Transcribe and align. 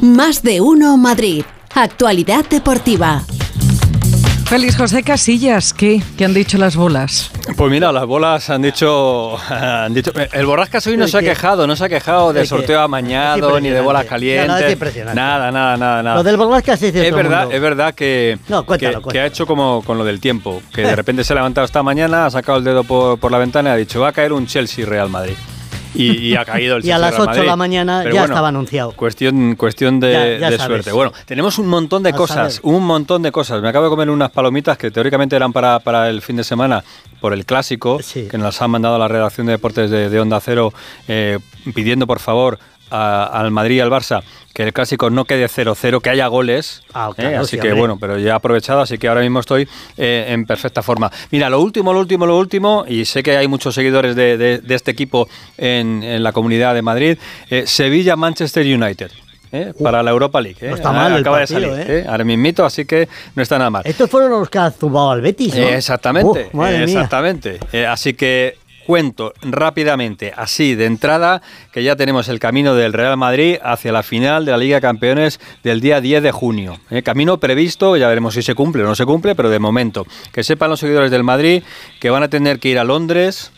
Más 0.00 0.42
de 0.42 0.60
uno 0.60 0.96
Madrid. 0.96 1.44
Actualidad 1.74 2.44
deportiva. 2.48 3.22
Félix 4.46 4.76
José 4.76 5.02
Casillas, 5.02 5.74
¿qué? 5.74 6.00
¿Qué 6.16 6.24
han 6.24 6.32
dicho 6.32 6.56
las 6.56 6.76
bolas? 6.76 7.30
Pues 7.56 7.70
mira, 7.70 7.92
las 7.92 8.06
bolas 8.06 8.48
han 8.48 8.62
dicho, 8.62 9.36
han 9.50 9.92
dicho 9.92 10.12
el 10.32 10.46
Borrascas 10.46 10.86
hoy 10.86 10.96
no 10.96 11.08
se 11.08 11.18
ha 11.18 11.20
quejado, 11.20 11.66
no 11.66 11.74
se 11.74 11.84
ha 11.84 11.88
quejado 11.88 12.32
de 12.32 12.46
sorteo 12.46 12.80
amañado 12.80 13.60
ni 13.60 13.70
de 13.70 13.80
bolas 13.80 14.06
calientes. 14.06 14.78
Nada, 15.14 15.50
nada, 15.50 15.76
nada, 15.76 16.02
nada. 16.02 16.16
Lo 16.16 16.22
del 16.22 16.36
Borrascas 16.36 16.80
es, 16.82 16.94
es 16.94 17.14
verdad, 17.14 17.52
es 17.52 17.60
verdad 17.60 17.94
que, 17.94 18.38
que, 19.10 19.20
ha 19.20 19.26
hecho 19.26 19.46
como 19.46 19.82
con 19.84 19.98
lo 19.98 20.04
del 20.04 20.20
tiempo, 20.20 20.62
que 20.72 20.82
de 20.82 20.96
repente 20.96 21.24
se 21.24 21.32
ha 21.32 21.36
levantado 21.36 21.64
esta 21.64 21.82
mañana, 21.82 22.26
ha 22.26 22.30
sacado 22.30 22.58
el 22.58 22.64
dedo 22.64 22.84
por, 22.84 23.18
por 23.18 23.32
la 23.32 23.38
ventana 23.38 23.70
y 23.70 23.72
ha 23.72 23.76
dicho 23.76 24.00
va 24.00 24.08
a 24.08 24.12
caer 24.12 24.32
un 24.32 24.46
Chelsea 24.46 24.86
Real 24.86 25.10
Madrid 25.10 25.34
y, 25.94 26.34
ha 26.34 26.44
caído 26.44 26.76
el 26.76 26.84
Y 26.86 26.90
a 26.90 26.98
las 26.98 27.18
8 27.18 27.40
de 27.40 27.46
la 27.46 27.56
mañana 27.56 28.04
ya 28.10 28.24
estaba 28.24 28.48
anunciado. 28.48 28.92
Cuestión, 28.92 29.56
cuestión 29.56 30.00
de, 30.00 30.58
suerte. 30.58 30.92
Bueno, 30.92 31.12
tenemos 31.26 31.58
un 31.58 31.68
montón 31.68 32.02
de 32.02 32.12
cosas, 32.12 32.60
un 32.62 32.84
montón 32.84 33.22
de 33.22 33.32
cosas. 33.32 33.62
Me 33.62 33.68
acabo 33.68 33.84
de 33.84 33.90
comer 33.90 34.10
unas 34.10 34.30
palomitas 34.30 34.78
que 34.78 34.90
teóricamente 34.90 35.36
eran 35.36 35.52
para, 35.52 35.78
para 35.80 36.08
el 36.08 36.22
fin 36.22 36.36
de 36.36 36.44
semana 36.44 36.84
por 37.20 37.32
el 37.32 37.44
clásico, 37.44 37.98
que 38.30 38.38
nos 38.38 38.60
han 38.62 38.70
mandado 38.70 38.96
a 38.96 38.98
la 38.98 39.08
redacción 39.08 39.46
de 39.46 39.52
deportes 39.52 39.90
de, 39.90 40.20
Onda 40.20 40.40
Cero 40.40 40.72
eh, 41.06 41.38
pidiendo 41.74 42.06
por 42.06 42.18
favor 42.18 42.58
al 42.90 43.50
Madrid 43.50 43.76
y 43.76 43.80
al 43.80 43.90
Barça 43.90 44.22
que 44.58 44.64
el 44.64 44.72
clásico 44.72 45.08
no 45.08 45.24
quede 45.24 45.46
0-0, 45.46 46.00
que 46.00 46.10
haya 46.10 46.26
goles. 46.26 46.82
Ah, 46.92 47.12
¿eh? 47.16 47.36
así 47.36 47.60
que 47.60 47.72
bueno, 47.74 47.96
pero 47.96 48.18
ya 48.18 48.30
he 48.30 48.32
aprovechado, 48.32 48.80
así 48.80 48.98
que 48.98 49.06
ahora 49.06 49.20
mismo 49.20 49.38
estoy 49.38 49.68
eh, 49.96 50.26
en 50.30 50.46
perfecta 50.46 50.82
forma. 50.82 51.12
Mira, 51.30 51.48
lo 51.48 51.60
último, 51.60 51.92
lo 51.92 52.00
último, 52.00 52.26
lo 52.26 52.36
último, 52.36 52.84
y 52.88 53.04
sé 53.04 53.22
que 53.22 53.36
hay 53.36 53.46
muchos 53.46 53.76
seguidores 53.76 54.16
de, 54.16 54.60
este 54.68 54.90
equipo 54.90 55.28
en, 55.56 56.24
la 56.24 56.32
comunidad 56.32 56.74
de 56.74 56.82
Madrid, 56.82 57.18
eh, 57.50 57.68
Sevilla-Manchester 57.68 58.66
United. 58.66 59.12
para 59.80 60.02
la 60.02 60.10
Europa 60.10 60.40
League. 60.40 60.58
No 60.60 60.74
está 60.74 60.90
mal 60.90 61.14
Acaba 61.14 61.38
de 61.38 61.46
salir. 61.46 61.70
¿eh? 61.72 62.04
Ahora 62.08 62.24
mismito, 62.24 62.64
así 62.64 62.84
que 62.84 63.08
no 63.36 63.44
está 63.44 63.58
nada 63.58 63.70
mal. 63.70 63.82
Estos 63.86 64.10
fueron 64.10 64.32
los 64.32 64.50
que 64.50 64.58
ha 64.58 64.72
zumbado 64.72 65.12
al 65.12 65.20
Betis, 65.20 65.54
¿no? 65.54 65.68
exactamente, 65.68 66.50
exactamente. 66.82 67.60
así 67.86 68.14
que 68.14 68.56
cuento 68.88 69.34
rápidamente, 69.42 70.32
así 70.34 70.74
de 70.74 70.86
entrada, 70.86 71.42
que 71.72 71.82
ya 71.82 71.94
tenemos 71.94 72.26
el 72.30 72.38
camino 72.38 72.74
del 72.74 72.94
Real 72.94 73.18
Madrid 73.18 73.58
hacia 73.62 73.92
la 73.92 74.02
final 74.02 74.46
de 74.46 74.52
la 74.52 74.56
Liga 74.56 74.76
de 74.76 74.80
Campeones 74.80 75.40
del 75.62 75.82
día 75.82 76.00
10 76.00 76.22
de 76.22 76.32
junio. 76.32 76.80
¿eh? 76.88 77.02
camino 77.02 77.36
previsto, 77.36 77.98
ya 77.98 78.08
veremos 78.08 78.32
si 78.32 78.40
se 78.40 78.54
cumple 78.54 78.84
o 78.84 78.86
no 78.86 78.94
se 78.94 79.04
cumple, 79.04 79.34
pero 79.34 79.50
de 79.50 79.58
momento, 79.58 80.06
que 80.32 80.42
sepan 80.42 80.70
los 80.70 80.80
seguidores 80.80 81.10
del 81.10 81.22
Madrid 81.22 81.62
que 82.00 82.08
van 82.08 82.22
a 82.22 82.28
tener 82.28 82.60
que 82.60 82.70
ir 82.70 82.78
a 82.78 82.84
Londres 82.84 83.52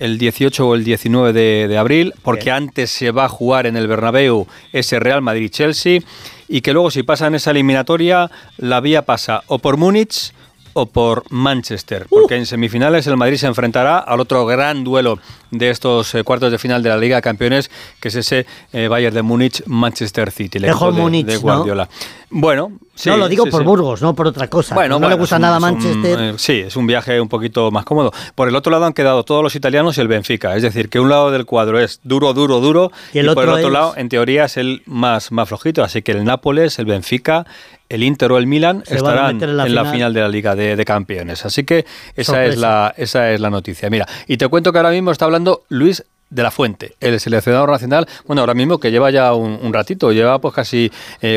el 0.00 0.18
18 0.18 0.66
o 0.66 0.74
el 0.74 0.82
19 0.82 1.32
de, 1.68 1.78
abril, 1.78 2.12
porque 2.22 2.50
antes 2.50 2.90
se 2.90 3.12
va 3.12 3.26
a 3.26 3.28
jugar 3.28 3.68
en 3.68 3.76
el 3.76 3.86
Bernabéu 3.86 4.48
ese 4.72 4.98
Real 4.98 5.22
Madrid-Chelsea, 5.22 6.00
y 6.48 6.62
que 6.62 6.72
luego 6.72 6.90
si 6.90 7.04
pasan 7.04 7.36
esa 7.36 7.52
eliminatoria, 7.52 8.32
la 8.56 8.80
vía 8.80 9.02
pasa 9.02 9.44
o 9.46 9.60
por 9.60 9.76
Múnich, 9.76 10.32
o 10.72 10.86
por 10.86 11.24
Manchester, 11.30 12.06
porque 12.08 12.36
en 12.36 12.46
semifinales 12.46 13.06
el 13.06 13.16
Madrid 13.16 13.36
se 13.36 13.46
enfrentará 13.46 13.98
al 13.98 14.20
otro 14.20 14.46
gran 14.46 14.84
duelo 14.84 15.18
de 15.50 15.70
estos 15.70 16.14
eh, 16.14 16.22
cuartos 16.22 16.52
de 16.52 16.58
final 16.58 16.82
de 16.82 16.88
la 16.88 16.96
Liga 16.96 17.16
de 17.16 17.22
Campeones, 17.22 17.70
que 18.00 18.08
es 18.08 18.14
ese 18.14 18.46
eh, 18.72 18.88
Bayern 18.88 19.14
de 19.14 19.22
Múnich 19.22 19.62
Manchester 19.66 20.30
City, 20.30 20.58
el 20.58 20.66
Mejor 20.66 20.94
de, 20.94 21.24
de, 21.24 21.36
Guardiola. 21.36 21.88
Bueno, 22.30 22.72
no 23.06 23.16
lo 23.16 23.28
digo 23.28 23.46
por 23.46 23.64
Burgos, 23.64 24.02
no 24.02 24.14
por 24.14 24.28
otra 24.28 24.48
cosa. 24.48 24.74
Bueno, 24.74 24.98
no 25.00 25.08
le 25.08 25.16
gusta 25.16 25.38
nada 25.38 25.58
Manchester. 25.58 26.18
Eh, 26.20 26.34
sí, 26.36 26.60
es 26.60 26.76
un 26.76 26.86
viaje 26.86 27.20
un 27.20 27.28
poquito 27.28 27.70
más 27.70 27.84
cómodo. 27.84 28.12
Por 28.34 28.48
el 28.48 28.54
otro 28.54 28.70
lado 28.70 28.84
han 28.84 28.92
quedado 28.92 29.24
todos 29.24 29.42
los 29.42 29.54
italianos 29.56 29.98
y 29.98 30.00
el 30.00 30.08
Benfica, 30.08 30.54
es 30.54 30.62
decir, 30.62 30.88
que 30.88 31.00
un 31.00 31.08
lado 31.08 31.30
del 31.30 31.46
cuadro 31.46 31.80
es 31.80 32.00
duro, 32.04 32.32
duro, 32.32 32.60
duro, 32.60 32.92
y, 33.12 33.18
el 33.18 33.34
por 33.34 33.44
el 33.44 33.50
otro 33.50 33.70
lado, 33.70 33.94
en 33.96 34.08
teoría, 34.08 34.44
es 34.44 34.56
el 34.56 34.82
más, 34.86 35.32
más 35.32 35.48
flojito. 35.48 35.82
Así 35.82 36.02
que 36.02 36.12
el 36.12 36.24
Nápoles, 36.24 36.78
el 36.78 36.86
Benfica, 36.86 37.46
el 37.90 38.04
Inter 38.04 38.32
o 38.32 38.38
el 38.38 38.46
Milan 38.46 38.82
estarán 38.86 39.42
en 39.42 39.56
la, 39.56 39.64
final. 39.84 40.14
de 40.14 40.20
la 40.20 40.28
Liga 40.28 40.54
de, 40.54 40.84
Campeones. 40.84 41.44
Así 41.44 41.64
que 41.64 41.84
esa 42.16 42.46
es, 42.46 42.56
la, 42.56 42.94
esa 42.96 43.30
es 43.32 43.40
la 43.40 43.50
noticia. 43.50 43.90
Mira, 43.90 44.06
y 44.26 44.38
te 44.38 44.48
cuento 44.48 44.72
que 44.72 44.78
ahora 44.78 44.90
mismo 44.90 45.10
está 45.10 45.26
hablando 45.26 45.64
Luis 45.68 46.04
de 46.30 46.44
la 46.44 46.52
Fuente, 46.52 46.94
el 47.00 47.18
seleccionador 47.18 47.70
nacional, 47.70 48.06
bueno, 48.24 48.42
ahora 48.42 48.54
mismo 48.54 48.78
que 48.78 48.92
lleva 48.92 49.10
ya 49.10 49.34
un, 49.34 49.72
ratito, 49.72 50.12
lleva 50.12 50.40
pues 50.40 50.54
casi 50.54 50.90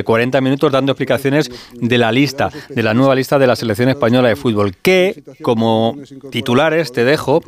40 0.03 0.37
eh, 0.37 0.41
minutos 0.41 0.71
dando 0.71 0.91
explicaciones 0.91 1.49
de 1.73 1.97
la 1.97 2.11
lista, 2.11 2.51
de 2.69 2.83
la 2.83 2.93
nueva 2.93 3.15
lista 3.15 3.39
de 3.39 3.47
la 3.47 3.55
selección 3.55 3.89
española 3.89 4.29
de 4.29 4.35
fútbol, 4.35 4.75
que 4.75 5.23
como 5.41 5.97
titulares 6.29 6.91
te 6.91 7.03
dejo 7.03 7.41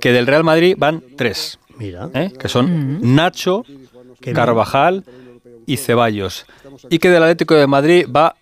que 0.00 0.12
del 0.12 0.28
Real 0.28 0.44
Madrid 0.44 0.76
van 0.78 1.02
tres, 1.16 1.58
Mira. 1.76 2.08
¿eh? 2.14 2.30
que 2.38 2.48
son 2.48 3.00
Nacho, 3.16 3.64
Carvajal 4.32 5.04
y 5.66 5.78
Ceballos, 5.78 6.46
y 6.88 7.00
que 7.00 7.10
del 7.10 7.24
Atlético 7.24 7.54
de 7.54 7.66
Madrid 7.66 8.06
va 8.14 8.36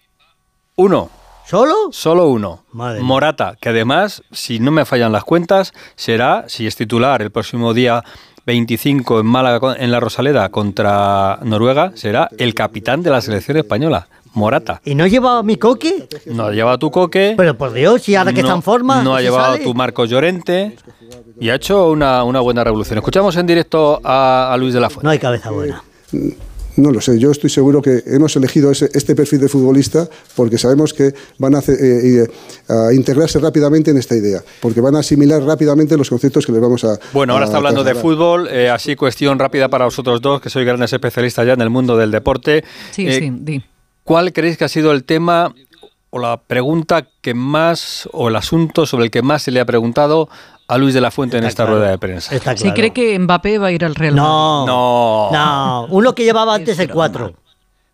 uno. 0.80 1.10
¿Solo? 1.46 1.74
Solo 1.90 2.28
uno. 2.28 2.64
Morata, 2.72 3.56
que 3.60 3.68
además, 3.68 4.22
si 4.30 4.60
no 4.60 4.70
me 4.70 4.84
fallan 4.84 5.12
las 5.12 5.24
cuentas, 5.24 5.72
será, 5.96 6.44
si 6.46 6.66
es 6.66 6.76
titular 6.76 7.22
el 7.22 7.30
próximo 7.30 7.74
día 7.74 8.04
25 8.46 9.20
en 9.20 9.26
Málaga, 9.26 9.76
en 9.78 9.90
la 9.90 10.00
Rosaleda, 10.00 10.48
contra 10.48 11.38
Noruega, 11.42 11.92
será 11.96 12.30
el 12.38 12.54
capitán 12.54 13.02
de 13.02 13.10
la 13.10 13.20
selección 13.20 13.58
española. 13.58 14.08
Morata. 14.32 14.80
¿Y 14.84 14.94
no 14.94 15.08
lleva 15.08 15.42
mi 15.42 15.56
coque? 15.56 16.08
No 16.26 16.44
ha 16.44 16.52
llevado 16.52 16.78
tu 16.78 16.90
coque. 16.92 17.34
Pero 17.36 17.58
por 17.58 17.72
Dios, 17.72 18.08
y 18.08 18.14
ahora 18.14 18.32
que 18.32 18.40
está 18.40 18.54
en 18.54 18.62
forma. 18.62 19.02
No 19.02 19.16
ha 19.16 19.20
llevado 19.20 19.58
tu 19.58 19.74
Marco 19.74 20.04
Llorente. 20.04 20.76
Y 21.40 21.50
ha 21.50 21.56
hecho 21.56 21.90
una, 21.90 22.22
buena 22.22 22.62
revolución. 22.62 22.98
Escuchamos 22.98 23.36
en 23.36 23.46
directo 23.46 24.00
a, 24.04 24.52
a 24.52 24.56
Luis 24.56 24.72
de 24.72 24.80
la 24.80 24.88
Fuente. 24.88 25.04
No 25.04 25.10
hay 25.10 25.18
cabeza 25.18 25.50
buena. 25.50 25.82
No 26.76 26.90
lo 26.90 27.00
sé, 27.00 27.18
yo 27.18 27.30
estoy 27.30 27.50
seguro 27.50 27.82
que 27.82 28.02
hemos 28.06 28.34
elegido 28.36 28.70
este 28.70 29.14
perfil 29.14 29.40
de 29.40 29.48
futbolista 29.48 30.08
porque 30.36 30.58
sabemos 30.58 30.94
que 30.94 31.12
van 31.38 31.54
eh, 31.54 31.60
eh, 31.68 32.26
a, 32.68 32.92
integrarse 32.92 33.38
rápidamente 33.38 33.90
en 33.90 33.98
esta 33.98 34.16
idea, 34.16 34.40
porque 34.60 34.80
van 34.80 34.96
a 34.96 35.00
asimilar 35.00 35.42
rápidamente 35.42 35.96
los 35.96 36.08
conceptos 36.08 36.46
que 36.46 36.52
les 36.52 36.60
vamos 36.60 36.84
a... 36.84 36.98
Bueno, 37.12 37.32
ahora 37.32 37.46
está 37.46 37.58
hablando 37.58 37.84
de 37.84 37.94
fútbol, 37.94 38.48
eh, 38.48 38.70
así 38.70 38.96
cuestión 38.96 39.38
rápida 39.38 39.68
para 39.68 39.84
vosotros 39.84 40.20
dos, 40.20 40.40
que 40.40 40.50
sois 40.50 40.64
grandes 40.64 40.92
especialistas 40.92 41.46
ya 41.46 41.54
en 41.54 41.60
el 41.60 41.70
mundo 41.70 41.96
del 41.96 42.10
deporte. 42.10 42.64
Sí, 42.92 43.10
sí, 43.12 43.32
di. 43.32 43.62
¿Cuál 44.04 44.32
creéis 44.32 44.56
que 44.56 44.64
ha 44.64 44.68
sido 44.68 44.92
el 44.92 45.04
tema 45.04 45.54
o 46.10 46.18
la 46.18 46.38
pregunta 46.38 47.06
que 47.20 47.34
más, 47.34 48.08
o 48.12 48.28
el 48.28 48.36
asunto 48.36 48.86
sobre 48.86 49.04
el 49.04 49.10
que 49.10 49.22
más 49.22 49.42
se 49.42 49.52
le 49.52 49.60
ha 49.60 49.64
preguntado 49.64 50.28
a 50.70 50.78
Luis 50.78 50.94
de 50.94 51.00
la 51.00 51.10
Fuente 51.10 51.36
en 51.36 51.44
esta 51.44 51.66
rueda 51.66 51.90
de 51.90 51.98
prensa. 51.98 52.34
Está 52.34 52.54
claro. 52.54 52.74
cree 52.74 52.92
que 52.92 53.18
Mbappé 53.18 53.58
va 53.58 53.66
a 53.66 53.72
ir 53.72 53.84
al 53.84 53.94
Real 53.96 54.14
Madrid? 54.14 54.28
No, 54.28 54.66
no, 54.66 55.30
no. 55.32 55.86
Uno 55.90 56.14
que 56.14 56.22
llevaba 56.22 56.54
antes 56.54 56.78
el 56.78 56.90
4. 56.90 57.32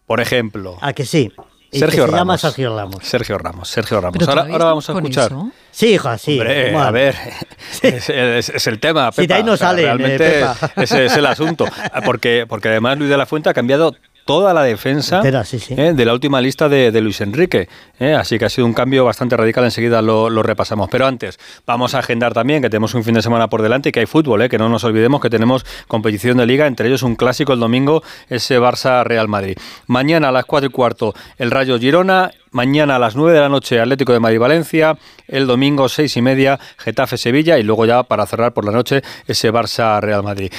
Por 0.06 0.20
ejemplo. 0.20 0.76
¿A 0.82 0.92
que 0.92 1.06
sí? 1.06 1.32
Sergio 1.72 2.04
se 2.04 2.06
Ramos. 2.06 2.20
llama 2.20 2.38
Sergio 2.38 2.76
Ramos. 2.76 3.04
Sergio 3.04 3.38
Ramos, 3.38 3.68
Sergio 3.68 4.00
Ramos. 4.00 4.28
Ahora, 4.28 4.42
ahora, 4.42 4.64
vamos 4.66 4.88
a 4.88 4.92
escuchar. 4.92 5.32
Sí, 5.70 5.94
hijo, 5.94 6.16
sí. 6.18 6.38
Hombre, 6.38 6.76
a 6.76 6.90
ver, 6.90 7.16
es, 7.82 8.66
el 8.66 8.78
tema. 8.78 9.10
Si 9.12 9.26
de 9.26 9.34
ahí 9.34 9.42
no 9.42 9.56
sale. 9.56 9.82
realmente 9.82 10.44
ese 10.76 11.06
es 11.06 11.16
el 11.16 11.26
asunto. 11.26 11.66
Porque, 12.04 12.46
porque 12.48 12.68
además 12.68 12.98
Luis 12.98 13.10
de 13.10 13.16
la 13.16 13.26
Fuente 13.26 13.48
ha 13.48 13.54
cambiado 13.54 13.96
toda 14.26 14.52
la 14.52 14.64
defensa 14.64 15.22
¿eh? 15.24 15.92
de 15.94 16.04
la 16.04 16.12
última 16.12 16.40
lista 16.40 16.68
de, 16.68 17.00
Luis 17.00 17.20
Enrique. 17.22 17.68
¿eh? 17.98 18.12
Así 18.12 18.38
que 18.38 18.44
ha 18.44 18.48
sido 18.50 18.66
un 18.66 18.74
cambio 18.74 19.04
bastante 19.04 19.36
radical, 19.36 19.64
enseguida 19.64 20.02
lo, 20.02 20.42
repasamos. 20.42 20.88
Pero 20.90 21.06
antes, 21.06 21.38
vamos 21.64 21.94
a 21.94 22.00
agendar 22.00 22.34
también 22.34 22.60
que 22.60 22.68
tenemos 22.68 22.92
un 22.94 23.04
fin 23.04 23.14
de 23.14 23.22
semana 23.22 23.48
por 23.48 23.62
delante 23.62 23.88
y 23.88 23.92
que 23.92 24.00
hay 24.00 24.06
fútbol, 24.06 24.42
¿eh? 24.42 24.48
que 24.48 24.58
no 24.58 24.68
nos 24.68 24.84
olvidemos 24.84 25.20
que 25.20 25.30
tenemos 25.30 25.64
competición 25.86 26.36
de 26.38 26.46
liga, 26.46 26.66
entre 26.66 26.88
ellos 26.88 27.04
un 27.04 27.14
clásico 27.14 27.52
el 27.52 27.60
domingo, 27.60 28.02
ese 28.28 28.58
Barça-Real 28.58 29.28
Madrid. 29.28 29.56
Mañana 29.86 30.28
a 30.28 30.32
las 30.32 30.44
4 30.44 30.68
y 30.68 30.72
cuarto 30.72 31.14
el 31.38 31.52
Rayo 31.52 31.78
Girona, 31.78 32.32
mañana 32.50 32.96
a 32.96 32.98
las 32.98 33.14
9 33.14 33.32
de 33.32 33.40
la 33.40 33.48
noche 33.48 33.80
Atlético 33.80 34.12
de 34.12 34.18
Madrid-Valencia, 34.18 34.98
el 35.28 35.46
domingo 35.46 35.88
6 35.88 36.16
y 36.16 36.22
media 36.22 36.58
Getafe-Sevilla 36.78 37.58
y 37.58 37.62
luego 37.62 37.86
ya 37.86 38.02
para 38.02 38.26
cerrar 38.26 38.52
por 38.52 38.64
la 38.64 38.72
noche 38.72 39.02
ese 39.28 39.52
Barça-Real 39.52 40.24
Madrid. 40.24 40.52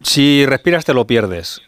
Si 0.00 0.46
respiras 0.46 0.86
te 0.86 0.94
lo 0.94 1.06
pierdes 1.06 1.67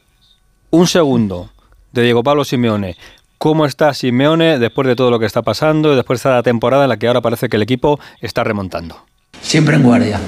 un 0.71 0.87
segundo 0.87 1.51
de 1.93 2.03
Diego 2.03 2.23
Pablo 2.23 2.45
Simeone. 2.45 2.97
¿Cómo 3.39 3.67
está 3.67 3.95
Simeone 3.95 4.59
después 4.59 4.87
de 4.87 4.97
todo 4.97 5.11
lo 5.11 5.19
que 5.19 5.27
está 5.27 5.43
pasando 5.43 5.93
y 5.93 5.97
después 5.97 6.23
de 6.23 6.29
esta 6.29 6.43
temporada 6.43 6.85
en 6.85 6.91
la 6.91 6.97
que 6.99 7.07
ahora 7.07 7.21
parece 7.21 7.49
que 7.49 7.57
el 7.57 7.63
equipo 7.63 7.99
está 8.21 8.45
remontando? 8.45 9.05
Siempre 9.41 9.77
en 9.77 9.83
guardia. 9.83 10.21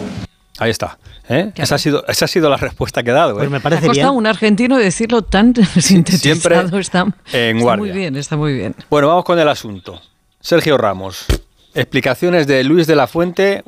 Ahí 0.59 0.71
está. 0.71 0.99
¿eh? 1.29 1.53
Esa, 1.57 1.75
ha 1.75 1.79
sido, 1.79 2.05
esa 2.09 2.25
ha 2.25 2.29
sido 2.29 2.49
la 2.49 2.57
respuesta 2.57 3.03
que 3.03 3.11
he 3.11 3.13
dado. 3.13 3.35
Pues 3.35 3.47
¿eh? 3.47 3.51
me 3.51 3.61
parece 3.61 3.85
ha 3.85 3.89
costado 3.89 4.13
un 4.13 4.27
argentino 4.27 4.79
decirlo 4.79 5.23
tan 5.23 5.55
sintetizado. 5.79 6.69
Siempre 6.71 6.81
está, 6.81 7.07
en 7.33 7.61
guardia. 7.61 7.85
muy 7.85 7.93
bien, 7.93 8.17
está 8.17 8.37
muy 8.37 8.55
bien. 8.55 8.75
Bueno, 8.89 9.09
vamos 9.09 9.25
con 9.25 9.39
el 9.39 9.49
asunto. 9.49 10.01
Sergio 10.41 10.79
Ramos. 10.79 11.27
Explicaciones 11.75 12.47
de 12.47 12.65
Luis 12.65 12.87
de 12.87 12.97
la 12.97 13.07
Fuente 13.07 13.63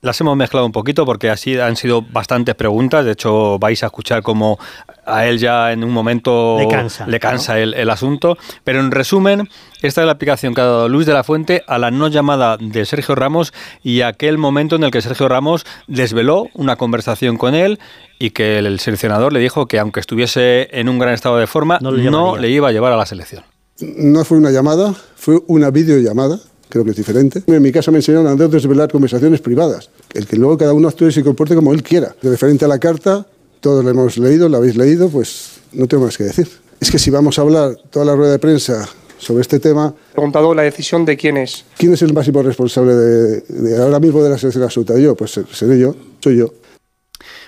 las 0.00 0.20
hemos 0.20 0.36
mezclado 0.36 0.64
un 0.64 0.72
poquito 0.72 1.04
porque 1.04 1.28
así 1.28 1.58
han 1.58 1.76
sido 1.76 2.02
bastantes 2.02 2.54
preguntas. 2.54 3.04
De 3.04 3.12
hecho, 3.12 3.58
vais 3.58 3.82
a 3.82 3.86
escuchar 3.86 4.22
cómo 4.22 4.58
a 5.04 5.26
él 5.26 5.38
ya 5.38 5.72
en 5.72 5.82
un 5.82 5.90
momento 5.90 6.58
le 7.06 7.18
cansa, 7.18 7.58
el, 7.58 7.90
asunto. 7.90 8.36
Pero 8.64 8.80
en 8.80 8.90
resumen, 8.90 9.48
esta 9.82 10.02
es 10.02 10.06
la 10.06 10.12
aplicación 10.12 10.54
que 10.54 10.60
ha 10.60 10.64
dado 10.64 10.88
Luis 10.88 11.06
de 11.06 11.14
la 11.14 11.24
Fuente 11.24 11.64
a 11.66 11.78
la 11.78 11.90
no 11.90 12.08
llamada 12.08 12.56
de 12.58 12.84
Sergio 12.84 13.14
Ramos 13.14 13.52
y 13.82 14.02
aquel 14.02 14.38
momento 14.38 14.76
en 14.76 14.84
el 14.84 14.90
que 14.90 15.02
Sergio 15.02 15.28
Ramos 15.28 15.66
desveló 15.88 16.48
una 16.54 16.76
conversación 16.76 17.36
con 17.36 17.54
él 17.54 17.80
y 18.18 18.30
que 18.30 18.58
el 18.58 18.78
seleccionador 18.80 19.32
le 19.32 19.40
dijo 19.40 19.66
que 19.66 19.78
aunque 19.78 20.00
estuviese 20.00 20.68
en 20.78 20.88
un 20.88 20.98
gran 20.98 21.14
estado 21.14 21.38
de 21.38 21.46
forma, 21.46 21.78
no 21.80 21.90
le, 22.36 22.50
iba 22.50 22.68
a 22.68 22.72
llevar 22.72 22.92
a 22.92 22.96
la 22.96 23.06
selección. 23.06 23.42
No 23.80 24.24
fue 24.24 24.38
una 24.38 24.50
llamada, 24.50 24.94
fue 25.16 25.40
una 25.46 25.70
videollamada 25.70 26.38
creo 26.68 26.84
que 26.84 26.90
es 26.90 26.96
diferente. 26.96 27.42
En 27.46 27.62
mi 27.62 27.72
casa 27.72 27.90
me 27.90 27.98
enseñaron 27.98 28.26
a 28.26 28.34
no 28.34 28.48
desvelar 28.48 28.90
conversaciones 28.90 29.40
privadas, 29.40 29.90
el 30.14 30.26
que 30.26 30.36
luego 30.36 30.58
cada 30.58 30.72
uno 30.72 30.88
actúe 30.88 31.08
y 31.08 31.12
se 31.12 31.24
comporte 31.24 31.54
como 31.54 31.72
él 31.72 31.82
quiera. 31.82 32.14
De 32.20 32.30
referente 32.30 32.64
a 32.64 32.68
la 32.68 32.78
carta, 32.78 33.26
todos 33.60 33.84
la 33.84 33.90
hemos 33.90 34.18
leído, 34.18 34.48
la 34.48 34.58
habéis 34.58 34.76
leído, 34.76 35.08
pues 35.08 35.60
no 35.72 35.86
tengo 35.86 36.04
más 36.04 36.16
que 36.16 36.24
decir. 36.24 36.48
Es 36.80 36.90
que 36.90 36.98
si 36.98 37.10
vamos 37.10 37.38
a 37.38 37.42
hablar 37.42 37.76
toda 37.90 38.04
la 38.04 38.14
rueda 38.14 38.32
de 38.32 38.38
prensa 38.38 38.88
sobre 39.18 39.42
este 39.42 39.58
tema... 39.58 39.94
Preguntado 40.12 40.54
la 40.54 40.62
decisión 40.62 41.04
de 41.04 41.16
quién 41.16 41.36
es. 41.36 41.64
¿Quién 41.76 41.92
es 41.92 42.02
el 42.02 42.12
máximo 42.12 42.42
responsable 42.42 42.94
de, 42.94 43.82
ahora 43.82 43.98
mismo 43.98 44.22
de 44.22 44.30
la 44.30 44.38
selección 44.38 44.64
absoluta? 44.64 44.98
Yo, 44.98 45.16
pues 45.16 45.40
seré 45.52 45.78
yo, 45.78 45.94
soy 46.20 46.38
yo. 46.38 46.52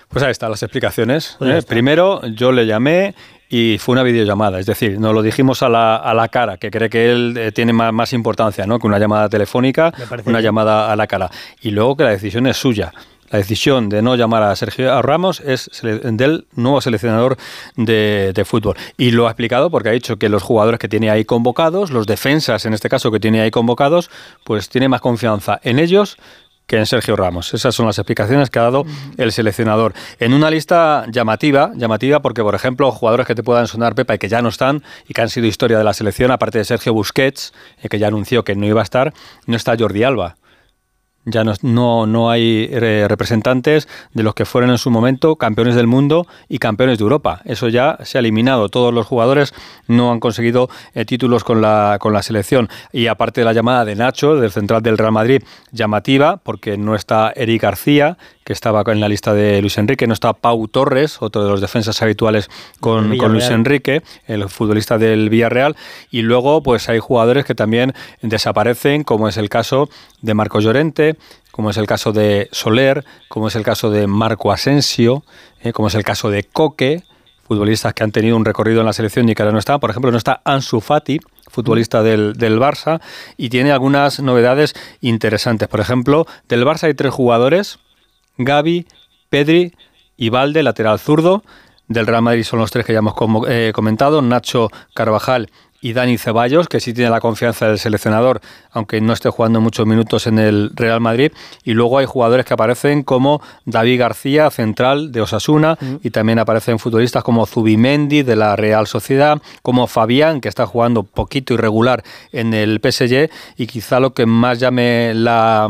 Pues 0.08 0.24
ahí 0.24 0.32
están 0.32 0.50
las 0.50 0.62
explicaciones. 0.64 1.36
Pues 1.38 1.64
¿eh? 1.64 1.66
Primero, 1.66 2.26
yo 2.34 2.50
le 2.50 2.66
llamé 2.66 3.14
y 3.52 3.78
fue 3.78 3.94
una 3.94 4.04
videollamada, 4.04 4.60
es 4.60 4.66
decir, 4.66 5.00
nos 5.00 5.12
lo 5.12 5.22
dijimos 5.22 5.62
a 5.62 5.68
la, 5.68 5.96
a 5.96 6.14
la 6.14 6.28
cara, 6.28 6.56
que 6.56 6.70
cree 6.70 6.88
que 6.88 7.10
él 7.10 7.34
eh, 7.36 7.50
tiene 7.50 7.72
más, 7.72 7.92
más, 7.92 8.12
importancia 8.12 8.64
¿no? 8.64 8.78
que 8.78 8.86
una 8.86 9.00
llamada 9.00 9.28
telefónica, 9.28 9.92
una 10.24 10.40
llamada 10.40 10.92
a 10.92 10.94
la 10.94 11.08
cara. 11.08 11.28
Y 11.60 11.72
luego 11.72 11.96
que 11.96 12.04
la 12.04 12.10
decisión 12.10 12.46
es 12.46 12.56
suya. 12.56 12.92
La 13.30 13.38
decisión 13.38 13.88
de 13.88 14.02
no 14.02 14.16
llamar 14.16 14.42
a 14.42 14.56
Sergio 14.56 15.02
Ramos 15.02 15.40
es 15.40 15.70
del 15.82 16.46
nuevo 16.54 16.80
seleccionador 16.80 17.36
de, 17.76 18.32
de, 18.34 18.44
fútbol. 18.44 18.76
Y 18.96 19.12
lo 19.12 19.26
ha 19.26 19.30
explicado 19.30 19.70
porque 19.70 19.88
ha 19.88 19.92
dicho 19.92 20.16
que 20.16 20.28
los 20.28 20.42
jugadores 20.42 20.80
que 20.80 20.88
tiene 20.88 21.10
ahí 21.10 21.24
convocados, 21.24 21.90
los 21.90 22.06
defensas 22.06 22.66
en 22.66 22.74
este 22.74 22.88
caso 22.88 23.12
que 23.12 23.20
tiene 23.20 23.40
ahí 23.40 23.52
convocados, 23.52 24.10
pues 24.42 24.68
tiene 24.68 24.88
más 24.88 25.00
confianza 25.00 25.60
en 25.62 25.78
ellos 25.78 26.18
que 26.70 26.76
en 26.76 26.86
Sergio 26.86 27.16
Ramos. 27.16 27.52
Esas 27.52 27.74
son 27.74 27.86
las 27.86 27.98
explicaciones 27.98 28.48
que 28.48 28.60
ha 28.60 28.62
dado 28.62 28.84
el 29.16 29.32
seleccionador. 29.32 29.92
En 30.20 30.32
una 30.32 30.52
lista 30.52 31.04
llamativa, 31.10 31.72
llamativa 31.74 32.22
porque, 32.22 32.42
por 32.42 32.54
ejemplo, 32.54 32.92
jugadores 32.92 33.26
que 33.26 33.34
te 33.34 33.42
puedan 33.42 33.66
sonar, 33.66 33.96
Pepa, 33.96 34.14
y 34.14 34.18
que 34.18 34.28
ya 34.28 34.40
no 34.40 34.50
están 34.50 34.84
y 35.08 35.12
que 35.12 35.20
han 35.20 35.30
sido 35.30 35.48
historia 35.48 35.78
de 35.78 35.82
la 35.82 35.94
selección, 35.94 36.30
aparte 36.30 36.58
de 36.58 36.64
Sergio 36.64 36.94
Busquets, 36.94 37.52
eh, 37.82 37.88
que 37.88 37.98
ya 37.98 38.06
anunció 38.06 38.44
que 38.44 38.54
no 38.54 38.66
iba 38.66 38.80
a 38.80 38.84
estar, 38.84 39.12
no 39.46 39.56
está 39.56 39.76
Jordi 39.76 40.04
Alba. 40.04 40.36
Ya 41.26 41.44
no, 41.44 42.06
no, 42.06 42.30
hay 42.30 42.66
eh, 42.72 43.04
representantes 43.06 43.88
de 44.14 44.22
los 44.22 44.34
que 44.34 44.46
fueron 44.46 44.70
en 44.70 44.78
su 44.78 44.90
momento 44.90 45.36
campeones 45.36 45.74
del 45.74 45.86
mundo 45.86 46.26
y 46.48 46.58
campeones 46.58 46.96
de 46.96 47.02
Europa. 47.02 47.42
Eso 47.44 47.68
ya 47.68 47.98
se 48.04 48.16
ha 48.16 48.20
eliminado. 48.20 48.70
Todos 48.70 48.94
los 48.94 49.06
jugadores 49.06 49.52
no 49.86 50.12
han 50.12 50.20
conseguido 50.20 50.70
eh, 50.94 51.04
títulos 51.04 51.44
con 51.44 51.60
la, 51.60 51.98
con 52.00 52.14
la 52.14 52.22
selección. 52.22 52.70
Y 52.90 53.08
aparte 53.08 53.42
de 53.42 53.44
la 53.44 53.52
llamada 53.52 53.84
de 53.84 53.96
Nacho, 53.96 54.36
del 54.36 54.50
central 54.50 54.82
del 54.82 54.96
Real 54.96 55.12
Madrid, 55.12 55.42
llamativa, 55.72 56.38
porque 56.38 56.78
no 56.78 56.94
está 56.94 57.34
Eric 57.36 57.62
García, 57.62 58.16
que 58.42 58.54
estaba 58.54 58.82
en 58.86 58.98
la 58.98 59.08
lista 59.08 59.34
de 59.34 59.60
Luis 59.60 59.76
Enrique, 59.76 60.06
no 60.06 60.14
está 60.14 60.32
Pau 60.32 60.66
Torres, 60.68 61.18
otro 61.20 61.44
de 61.44 61.50
los 61.50 61.60
defensas 61.60 62.00
habituales 62.00 62.48
con, 62.80 63.16
con 63.18 63.32
Luis 63.32 63.48
Enrique, 63.50 64.02
el 64.26 64.48
futbolista 64.48 64.96
del 64.96 65.28
Villarreal. 65.28 65.76
Y 66.10 66.22
luego, 66.22 66.62
pues 66.62 66.88
hay 66.88 66.98
jugadores 66.98 67.44
que 67.44 67.54
también 67.54 67.92
desaparecen, 68.22 69.04
como 69.04 69.28
es 69.28 69.36
el 69.36 69.50
caso 69.50 69.88
de 70.22 70.34
Marco 70.34 70.60
Llorente 70.60 71.09
como 71.50 71.70
es 71.70 71.76
el 71.76 71.86
caso 71.86 72.12
de 72.12 72.48
Soler, 72.52 73.04
como 73.28 73.48
es 73.48 73.56
el 73.56 73.62
caso 73.62 73.90
de 73.90 74.06
Marco 74.06 74.52
Asensio, 74.52 75.24
eh, 75.62 75.72
como 75.72 75.88
es 75.88 75.94
el 75.94 76.04
caso 76.04 76.30
de 76.30 76.44
Coque, 76.44 77.02
futbolistas 77.42 77.94
que 77.94 78.04
han 78.04 78.12
tenido 78.12 78.36
un 78.36 78.44
recorrido 78.44 78.80
en 78.80 78.86
la 78.86 78.92
selección 78.92 79.28
y 79.28 79.34
que 79.34 79.42
ahora 79.42 79.52
no 79.52 79.58
están. 79.58 79.80
Por 79.80 79.90
ejemplo, 79.90 80.10
no 80.10 80.18
está 80.18 80.40
Ansu 80.44 80.80
Fati, 80.80 81.18
futbolista 81.48 82.02
del, 82.02 82.34
del, 82.34 82.58
Barça, 82.60 83.00
y 83.36 83.48
tiene 83.48 83.72
algunas 83.72 84.20
novedades 84.20 84.74
interesantes. 85.00 85.66
Por 85.68 85.80
ejemplo, 85.80 86.26
del 86.48 86.64
Barça 86.64 86.84
hay 86.84 86.94
tres 86.94 87.12
jugadores, 87.12 87.80
Gaby, 88.38 88.86
Pedri 89.28 89.74
y 90.16 90.28
Valde, 90.28 90.62
lateral 90.62 90.98
zurdo. 90.98 91.42
Del 91.90 92.06
Real 92.06 92.22
Madrid 92.22 92.44
son 92.44 92.60
los 92.60 92.70
tres 92.70 92.86
que 92.86 92.92
ya 92.92 93.00
hemos 93.00 93.14
eh, 93.48 93.72
comentado, 93.74 94.22
Nacho 94.22 94.68
Carvajal 94.94 95.50
y 95.80 95.92
Dani 95.92 96.18
Ceballos, 96.18 96.68
que 96.68 96.78
sí 96.78 96.94
tiene 96.94 97.10
la 97.10 97.20
confianza 97.20 97.66
del 97.66 97.80
seleccionador, 97.80 98.40
aunque 98.70 99.00
no 99.00 99.12
esté 99.12 99.28
jugando 99.28 99.60
muchos 99.60 99.88
minutos 99.88 100.28
en 100.28 100.38
el 100.38 100.70
Real 100.74 101.00
Madrid. 101.00 101.32
Y 101.64 101.72
luego 101.72 101.98
hay 101.98 102.06
jugadores 102.06 102.46
que 102.46 102.54
aparecen 102.54 103.02
como 103.02 103.42
David 103.64 103.98
García, 103.98 104.48
central 104.50 105.10
de 105.10 105.20
Osasuna, 105.20 105.78
y 106.00 106.10
también 106.10 106.38
aparecen 106.38 106.78
futbolistas 106.78 107.24
como 107.24 107.44
Zubimendi 107.44 108.22
de 108.22 108.36
la 108.36 108.54
Real 108.54 108.86
Sociedad, 108.86 109.42
como 109.62 109.88
Fabián, 109.88 110.40
que 110.40 110.48
está 110.48 110.66
jugando 110.66 111.02
poquito 111.02 111.54
irregular 111.54 112.04
en 112.30 112.54
el 112.54 112.78
PSG, 112.80 113.30
y 113.56 113.66
quizá 113.66 113.98
lo 113.98 114.14
que 114.14 114.26
más 114.26 114.60
llame 114.60 115.12
la 115.12 115.66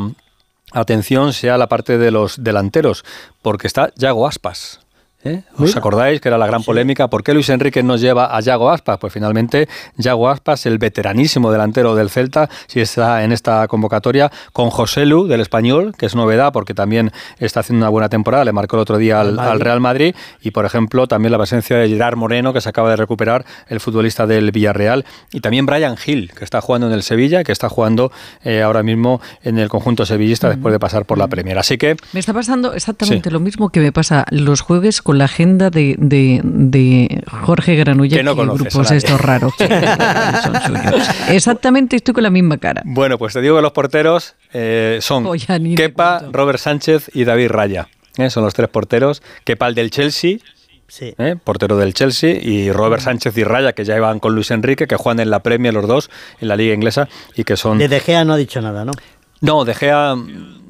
atención 0.73 1.33
sea 1.33 1.57
la 1.57 1.69
parte 1.69 1.97
de 1.97 2.11
los 2.11 2.45
delanteros, 2.45 3.07
porque 3.41 3.69
está 3.69 3.91
Yago 3.97 4.27
Aspas. 4.27 4.81
¿Eh? 5.23 5.43
¿Os 5.59 5.77
acordáis 5.77 6.19
que 6.21 6.29
era 6.29 6.39
la 6.39 6.47
gran 6.47 6.63
polémica? 6.63 7.09
¿Por 7.09 7.23
qué 7.23 7.35
Luis 7.35 7.51
Enrique 7.51 7.83
nos 7.83 8.01
lleva 8.01 8.35
a 8.35 8.41
Yago 8.41 8.71
Aspas? 8.71 8.99
Pues 8.99 9.13
finalmente 9.13 9.69
Yago 9.97 10.31
Aspas, 10.31 10.65
el 10.65 10.79
veteranísimo 10.79 11.53
delantero 11.53 11.95
del 11.95 12.09
Celta, 12.09 12.49
si 12.67 12.81
está 12.81 13.23
en 13.23 13.33
esta 13.33 13.69
convocatoria, 13.69 14.33
con 14.55 14.71
José 14.71 15.05
Lu 15.05 15.27
del 15.27 15.41
Español, 15.43 15.95
que 15.99 16.07
es 16.07 16.15
novedad 16.15 16.53
porque 16.53 16.73
también 16.73 17.13
está 17.39 17.61
haciendo 17.61 17.85
una 17.85 17.91
buena 17.91 18.09
temporada, 18.09 18.47
le 18.47 18.53
marcó 18.53 18.77
el 18.77 18.83
otro 18.83 18.97
día 18.97 19.21
al, 19.21 19.61
Real 19.61 19.81
Madrid, 19.81 20.15
y 20.41 20.53
por 20.53 20.65
ejemplo 20.65 21.07
también 21.07 21.33
la 21.33 21.39
presencia 21.39 21.77
de 21.77 21.89
Gerard 21.89 22.17
Moreno, 22.17 22.55
que 22.55 22.63
se 22.63 22.71
acaba 22.71 22.89
de 22.89 22.97
recuperar, 22.97 23.45
el 23.69 23.81
futbolista 23.81 24.27
del 24.27 24.51
Villarreal, 24.53 25.05
y 25.33 25.41
también 25.41 25.67
Brian 25.67 25.97
Hill, 26.03 26.33
que 26.35 26.45
está 26.45 26.63
jugando 26.63 26.87
en 26.87 26.95
el 26.95 27.03
Sevilla, 27.03 27.45
que 27.45 27.53
está 27.53 27.69
jugando 27.69 28.11
eh, 28.43 28.63
ahora 28.63 28.83
mismo 28.83 29.21
en 29.43 29.59
el 29.59 29.69
conjunto 29.69 30.07
sevillista 30.07 30.49
después 30.49 30.73
de 30.73 30.79
pasar 30.79 31.05
por 31.05 31.19
la 31.19 31.29
Premier. 31.29 31.59
Así 31.59 31.77
que... 31.77 31.97
Me 32.15 32.21
está 32.21 32.33
pasando 32.33 32.73
exactamente 32.73 33.31
lo 33.31 33.41
mismo 33.41 33.69
que 33.69 33.81
me 33.81 33.93
pasa 33.93 34.25
los 34.31 34.63
jueves 34.63 35.03
con 35.03 35.10
la 35.19 35.25
agenda 35.25 35.71
de, 35.71 35.97
de, 35.99 37.23
Jorge 37.27 37.77
Granulla 37.77 38.23
no 38.23 38.33
y 38.33 38.47
grupos 38.47 38.91
estos 38.91 39.21
raros. 39.21 39.53
Exactamente, 41.29 41.97
estoy 41.97 42.15
con 42.15 42.23
la 42.23 42.31
misma 42.31 42.59
cara. 42.59 42.83
Bueno, 42.85 43.19
pues 43.19 43.33
te 43.35 43.41
digo 43.41 43.57
que 43.57 43.63
los 43.63 43.73
porteros 43.73 44.35
eh, 44.53 44.99
son 45.01 45.27
Kepa, 45.77 46.25
Robert 46.33 46.59
Sánchez 46.59 47.11
y 47.15 47.25
David 47.25 47.49
Raya. 47.51 47.89
Eh, 48.17 48.31
son 48.31 48.45
los 48.45 48.55
tres 48.55 48.69
porteros. 48.69 49.23
Kepa 49.45 49.69
el 49.69 49.75
del 49.75 49.91
Chelsea, 49.91 50.39
eh, 51.01 51.37
portero 51.43 51.77
del 51.77 51.95
Chelsea, 51.95 52.39
y 52.41 52.73
Robert 52.73 53.03
Sánchez 53.03 53.37
y 53.39 53.45
Raya, 53.45 53.73
que 53.73 53.85
ya 53.85 53.97
iban 53.97 54.19
con 54.19 54.35
Luis 54.35 54.51
Enrique, 54.51 54.87
que 54.87 54.97
juegan 54.97 55.21
en 55.21 55.31
la 55.31 55.41
Premier 55.41 55.73
los 55.73 55.87
dos, 55.87 56.11
en 56.41 56.49
la 56.49 56.57
liga 56.57 56.75
inglesa, 56.75 57.09
y 57.37 57.45
que 57.45 57.57
son... 57.57 57.79
De 57.79 57.89
De 57.89 58.01
Gea 58.01 58.25
no 58.25 58.33
ha 58.33 58.37
dicho 58.37 58.61
nada, 58.61 58.85
¿no? 58.85 58.93
No, 59.41 59.65
De 59.65 59.75
Gea 59.75 60.17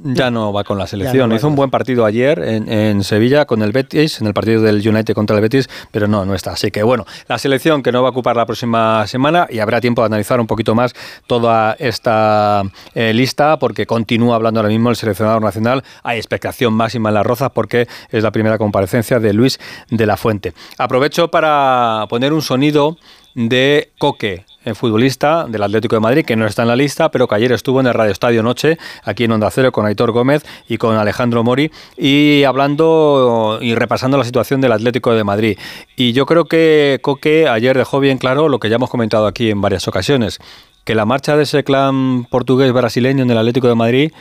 ya 0.02 0.30
no 0.30 0.52
va 0.52 0.64
con 0.64 0.78
la 0.78 0.86
selección. 0.86 1.32
Hizo 1.32 1.48
un 1.48 1.54
buen 1.54 1.70
partido 1.70 2.04
ayer 2.04 2.42
en, 2.42 3.02
Sevilla 3.04 3.44
con 3.44 3.62
el 3.62 3.72
Betis, 3.72 4.20
en 4.20 4.26
el 4.26 4.34
partido 4.34 4.62
del 4.62 4.86
United 4.86 5.14
contra 5.14 5.36
el 5.36 5.42
Betis, 5.42 5.68
pero 5.90 6.06
no, 6.08 6.24
no 6.24 6.34
está. 6.34 6.52
Así 6.52 6.70
que 6.70 6.82
bueno, 6.82 7.06
la 7.28 7.38
selección 7.38 7.82
que 7.82 7.92
no 7.92 8.02
va 8.02 8.08
a 8.08 8.10
ocupar 8.10 8.36
la 8.36 8.46
próxima 8.46 9.06
semana 9.06 9.46
y 9.50 9.58
habrá 9.58 9.80
tiempo 9.80 10.02
de 10.02 10.06
analizar 10.06 10.40
un 10.40 10.46
poquito 10.46 10.74
más 10.74 10.94
toda 11.26 11.76
esta 11.78 12.62
eh, 12.94 13.12
lista 13.12 13.58
porque 13.58 13.86
continúa 13.86 14.36
hablando 14.36 14.60
ahora 14.60 14.70
mismo 14.70 14.90
el 14.90 14.96
seleccionador 14.96 15.42
nacional. 15.42 15.84
Hay 16.02 16.18
expectación 16.18 16.74
máxima 16.74 17.10
en 17.10 17.14
las 17.14 17.26
rozas 17.26 17.50
porque 17.50 17.88
es 18.10 18.22
la 18.22 18.30
primera 18.30 18.58
comparecencia 18.58 19.20
de 19.20 19.32
Luis 19.32 19.58
de 19.90 20.06
la 20.06 20.16
Fuente. 20.16 20.54
Aprovecho 20.78 21.28
para 21.28 22.06
poner 22.08 22.32
un 22.32 22.42
sonido 22.42 22.96
de 23.34 23.92
Coque, 23.98 24.44
el 24.64 24.74
futbolista 24.74 25.46
del 25.48 25.62
Atlético 25.62 25.96
de 25.96 26.00
Madrid, 26.00 26.24
que 26.24 26.36
no 26.36 26.46
está 26.46 26.62
en 26.62 26.68
la 26.68 26.76
lista, 26.76 27.10
pero 27.10 27.26
que 27.26 27.34
ayer 27.34 27.52
estuvo 27.52 27.80
en 27.80 27.86
el 27.86 27.94
Radio 27.94 28.12
Estadio 28.12 28.42
Noche, 28.42 28.78
aquí 29.04 29.24
en 29.24 29.32
Onda 29.32 29.50
Cero, 29.50 29.72
con 29.72 29.86
Aitor 29.86 30.12
Gómez 30.12 30.44
y 30.68 30.76
con 30.76 30.96
Alejandro 30.96 31.42
Mori, 31.42 31.70
y 31.96 32.44
hablando 32.44 33.58
y 33.60 33.74
repasando 33.74 34.18
la 34.18 34.24
situación 34.24 34.60
del 34.60 34.72
Atlético 34.72 35.14
de 35.14 35.24
Madrid. 35.24 35.58
Y 35.96 36.12
yo 36.12 36.26
creo 36.26 36.44
que 36.44 36.98
Coque 37.02 37.48
ayer 37.48 37.76
dejó 37.76 38.00
bien 38.00 38.18
claro 38.18 38.48
lo 38.48 38.58
que 38.58 38.68
ya 38.68 38.76
hemos 38.76 38.90
comentado 38.90 39.26
aquí 39.26 39.50
en 39.50 39.60
varias 39.60 39.88
ocasiones, 39.88 40.38
que 40.84 40.94
la 40.94 41.04
marcha 41.04 41.36
de 41.36 41.44
ese 41.44 41.64
clan 41.64 42.24
portugués 42.24 42.72
brasileño 42.72 43.22
en 43.22 43.30
el 43.30 43.38
Atlético 43.38 43.68
de 43.68 43.74
Madrid 43.74 44.12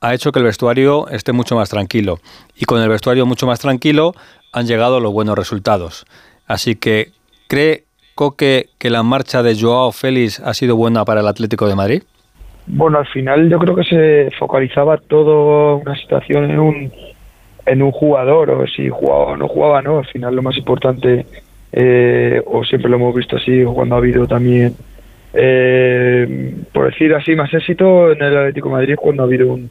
ha 0.00 0.14
hecho 0.14 0.32
que 0.32 0.40
el 0.40 0.44
vestuario 0.44 1.06
esté 1.08 1.32
mucho 1.32 1.54
más 1.54 1.68
tranquilo. 1.70 2.18
Y 2.56 2.64
con 2.64 2.82
el 2.82 2.88
vestuario 2.88 3.24
mucho 3.24 3.46
más 3.46 3.60
tranquilo 3.60 4.14
han 4.52 4.66
llegado 4.66 4.98
los 4.98 5.12
buenos 5.12 5.38
resultados. 5.38 6.06
Así 6.46 6.74
que 6.74 7.12
cree 7.46 7.86
que, 8.36 8.66
que 8.78 8.90
la 8.90 9.02
marcha 9.02 9.42
de 9.42 9.56
Joao 9.58 9.92
Félix 9.92 10.40
ha 10.40 10.54
sido 10.54 10.76
buena 10.76 11.04
para 11.04 11.20
el 11.20 11.28
Atlético 11.28 11.66
de 11.68 11.74
Madrid? 11.74 12.02
Bueno, 12.66 12.98
al 12.98 13.06
final 13.06 13.48
yo 13.48 13.58
creo 13.58 13.74
que 13.74 13.84
se 13.84 14.30
focalizaba 14.38 14.96
todo 14.98 15.76
una 15.76 15.96
situación 15.96 16.50
en 16.50 16.58
un 16.58 16.92
en 17.64 17.80
un 17.80 17.92
jugador 17.92 18.50
o 18.50 18.66
si 18.66 18.88
jugaba 18.88 19.24
o 19.24 19.36
no 19.36 19.46
jugaba, 19.46 19.82
¿no? 19.82 19.98
Al 19.98 20.06
final 20.06 20.34
lo 20.34 20.42
más 20.42 20.56
importante 20.56 21.26
eh, 21.72 22.42
o 22.46 22.64
siempre 22.64 22.90
lo 22.90 22.96
hemos 22.96 23.14
visto 23.14 23.36
así 23.36 23.62
cuando 23.64 23.94
ha 23.94 23.98
habido 23.98 24.26
también 24.26 24.74
eh, 25.32 26.54
por 26.72 26.86
decir 26.90 27.14
así 27.14 27.34
más 27.36 27.52
éxito 27.54 28.12
en 28.12 28.22
el 28.22 28.36
Atlético 28.36 28.68
de 28.68 28.74
Madrid 28.74 28.94
cuando 28.96 29.22
ha 29.22 29.26
habido 29.26 29.52
un, 29.52 29.70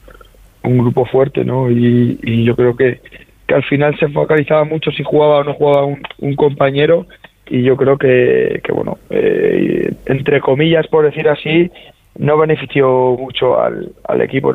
un 0.63 0.77
grupo 0.77 1.05
fuerte, 1.05 1.43
¿no? 1.43 1.69
Y, 1.69 2.43
yo 2.43 2.55
creo 2.55 2.75
que, 2.75 2.99
que, 3.47 3.55
al 3.55 3.63
final 3.63 3.97
se 3.99 4.07
focalizaba 4.09 4.63
mucho 4.63 4.91
si 4.91 5.03
jugaba 5.03 5.39
o 5.39 5.43
no 5.43 5.53
jugaba 5.53 5.85
un, 5.85 6.35
compañero 6.35 7.07
y 7.51 7.63
yo 7.63 7.75
creo 7.75 7.97
que, 7.97 8.61
que 8.63 8.71
bueno, 8.71 8.97
eh, 9.09 9.93
entre 10.05 10.39
comillas, 10.39 10.87
por 10.87 11.03
decir 11.03 11.27
así, 11.27 11.69
no 12.17 12.37
benefició 12.37 13.17
mucho 13.19 13.59
al, 13.59 13.91
al 14.07 14.21
equipo. 14.21 14.53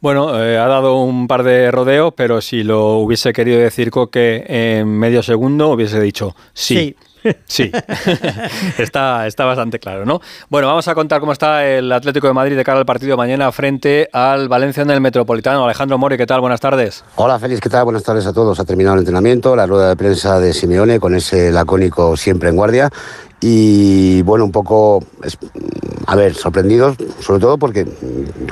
Bueno, 0.00 0.38
eh, 0.44 0.58
ha 0.58 0.66
dado 0.66 1.02
un 1.02 1.26
par 1.26 1.42
de 1.42 1.70
rodeos, 1.70 2.12
pero 2.14 2.42
si 2.42 2.62
lo 2.62 2.98
hubiese 2.98 3.32
querido 3.32 3.58
decir 3.58 3.90
Coque 3.90 4.44
en 4.46 4.86
medio 4.86 5.22
segundo, 5.22 5.70
hubiese 5.70 6.00
dicho 6.00 6.36
sí. 6.52 6.74
Sí, 6.74 6.96
está, 8.78 9.26
está 9.26 9.44
bastante 9.44 9.78
claro, 9.78 10.04
¿no? 10.04 10.20
Bueno, 10.48 10.68
vamos 10.68 10.88
a 10.88 10.94
contar 10.94 11.20
cómo 11.20 11.32
está 11.32 11.66
el 11.66 11.90
Atlético 11.92 12.26
de 12.26 12.32
Madrid 12.32 12.56
de 12.56 12.64
cara 12.64 12.78
al 12.78 12.86
partido 12.86 13.12
de 13.12 13.16
mañana 13.16 13.50
frente 13.52 14.08
al 14.12 14.48
Valencia 14.48 14.82
en 14.82 14.90
el 14.90 15.00
Metropolitano. 15.00 15.64
Alejandro 15.64 15.98
Mori, 15.98 16.16
¿qué 16.16 16.26
tal? 16.26 16.40
Buenas 16.40 16.60
tardes. 16.60 17.04
Hola, 17.16 17.38
Félix, 17.38 17.60
¿qué 17.60 17.68
tal? 17.68 17.84
Buenas 17.84 18.02
tardes 18.02 18.26
a 18.26 18.32
todos. 18.32 18.58
Ha 18.60 18.64
terminado 18.64 18.94
el 18.94 19.00
entrenamiento, 19.00 19.56
la 19.56 19.66
rueda 19.66 19.88
de 19.88 19.96
prensa 19.96 20.40
de 20.40 20.52
Simeone 20.52 21.00
con 21.00 21.14
ese 21.14 21.50
lacónico 21.50 22.16
siempre 22.16 22.48
en 22.48 22.56
guardia 22.56 22.90
y 23.40 24.22
bueno, 24.22 24.44
un 24.44 24.52
poco, 24.52 25.04
a 26.06 26.16
ver, 26.16 26.34
sorprendidos, 26.34 26.96
sobre 27.20 27.40
todo 27.40 27.56
porque 27.56 27.86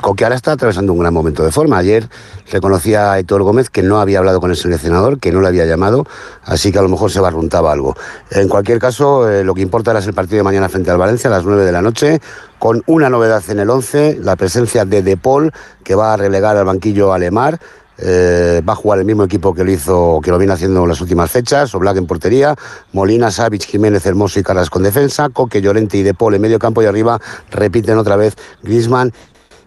Coque 0.01 0.23
ahora 0.23 0.37
está 0.37 0.53
atravesando 0.53 0.93
un 0.93 0.99
gran 0.99 1.13
momento 1.13 1.43
de 1.43 1.51
forma. 1.51 1.77
Ayer 1.77 2.07
reconocía 2.51 3.11
a 3.11 3.19
Héctor 3.19 3.43
Gómez 3.43 3.69
que 3.69 3.83
no 3.83 3.99
había 3.99 4.19
hablado 4.19 4.39
con 4.39 4.49
el 4.49 4.55
seleccionador, 4.55 5.19
que 5.19 5.31
no 5.31 5.41
le 5.41 5.47
había 5.47 5.65
llamado, 5.65 6.05
así 6.43 6.71
que 6.71 6.79
a 6.79 6.81
lo 6.81 6.87
mejor 6.87 7.11
se 7.11 7.19
barruntaba 7.19 7.73
algo. 7.73 7.95
En 8.31 8.47
cualquier 8.47 8.79
caso, 8.79 9.29
eh, 9.29 9.43
lo 9.43 9.53
que 9.55 9.61
importa 9.61 9.97
es 9.97 10.07
el 10.07 10.13
partido 10.13 10.37
de 10.37 10.43
mañana 10.43 10.69
frente 10.69 10.91
al 10.91 10.97
Valencia 10.97 11.29
a 11.29 11.33
las 11.33 11.43
9 11.43 11.65
de 11.65 11.71
la 11.71 11.81
noche, 11.81 12.21
con 12.59 12.81
una 12.85 13.09
novedad 13.09 13.43
en 13.49 13.59
el 13.59 13.69
11, 13.69 14.19
la 14.21 14.35
presencia 14.37 14.85
de 14.85 15.01
De 15.01 15.17
Paul, 15.17 15.51
que 15.83 15.95
va 15.95 16.13
a 16.13 16.17
relegar 16.17 16.55
al 16.55 16.65
banquillo 16.65 17.11
a 17.11 17.19
Lemar. 17.19 17.59
Eh, 17.99 18.61
va 18.67 18.73
a 18.73 18.75
jugar 18.75 18.99
el 18.99 19.05
mismo 19.05 19.23
equipo 19.23 19.53
que 19.53 19.63
lo 19.63 19.71
hizo, 19.71 20.19
que 20.23 20.29
lo 20.29 20.37
viene 20.37 20.53
haciendo 20.53 20.83
en 20.83 20.89
las 20.89 21.01
últimas 21.01 21.31
fechas, 21.31 21.73
Oblak 21.73 21.97
en 21.97 22.05
portería, 22.05 22.55
Molina, 22.93 23.31
Savic, 23.31 23.63
Jiménez, 23.63 24.05
Hermoso 24.05 24.39
y 24.39 24.43
Caras 24.43 24.69
con 24.69 24.83
defensa, 24.83 25.29
Coque, 25.29 25.61
Llorente 25.61 25.97
y 25.97 26.03
De 26.03 26.13
Paul 26.13 26.35
en 26.35 26.41
medio 26.41 26.59
campo 26.59 26.81
y 26.83 26.85
arriba 26.85 27.19
repiten 27.49 27.97
otra 27.97 28.15
vez 28.15 28.35
Griezmann 28.61 29.11